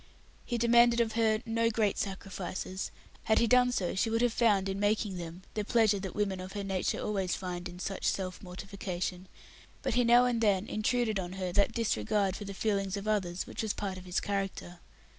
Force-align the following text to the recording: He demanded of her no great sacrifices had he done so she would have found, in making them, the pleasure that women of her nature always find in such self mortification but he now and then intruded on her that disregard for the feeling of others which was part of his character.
He 0.45 0.57
demanded 0.57 0.99
of 0.99 1.11
her 1.11 1.43
no 1.45 1.69
great 1.69 1.95
sacrifices 1.95 2.89
had 3.25 3.37
he 3.37 3.45
done 3.45 3.71
so 3.71 3.93
she 3.93 4.09
would 4.09 4.23
have 4.23 4.33
found, 4.33 4.67
in 4.67 4.79
making 4.79 5.17
them, 5.17 5.43
the 5.53 5.63
pleasure 5.63 5.99
that 5.99 6.15
women 6.15 6.39
of 6.39 6.53
her 6.53 6.63
nature 6.63 6.99
always 6.99 7.35
find 7.35 7.69
in 7.69 7.77
such 7.77 8.05
self 8.05 8.41
mortification 8.41 9.27
but 9.83 9.93
he 9.93 10.03
now 10.03 10.25
and 10.25 10.41
then 10.41 10.65
intruded 10.67 11.19
on 11.19 11.33
her 11.33 11.51
that 11.51 11.73
disregard 11.73 12.35
for 12.35 12.45
the 12.45 12.55
feeling 12.55 12.91
of 12.97 13.07
others 13.07 13.45
which 13.45 13.61
was 13.61 13.73
part 13.73 13.99
of 13.99 14.05
his 14.05 14.19
character. 14.19 14.79